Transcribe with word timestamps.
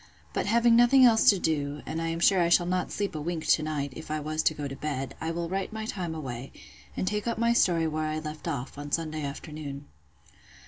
But 0.33 0.47
having 0.47 0.75
nothing 0.75 1.05
else 1.05 1.29
to 1.29 1.37
do, 1.37 1.83
and 1.85 2.01
I 2.01 2.07
am 2.07 2.19
sure 2.19 2.41
I 2.41 2.49
shall 2.49 2.65
not 2.65 2.91
sleep 2.91 3.13
a 3.13 3.21
wink 3.21 3.45
to 3.45 3.61
night, 3.61 3.93
if 3.95 4.09
I 4.09 4.19
was 4.19 4.41
to 4.41 4.55
go 4.55 4.67
to 4.67 4.75
bed, 4.75 5.13
I 5.21 5.29
will 5.29 5.47
write 5.47 5.71
my 5.71 5.85
time 5.85 6.15
away, 6.15 6.51
and 6.97 7.05
take 7.07 7.27
up 7.27 7.37
my 7.37 7.53
story 7.53 7.85
where 7.87 8.07
I 8.07 8.17
left 8.17 8.47
off, 8.47 8.79
on 8.79 8.91
Sunday 8.91 9.21
afternoon. 9.23 9.85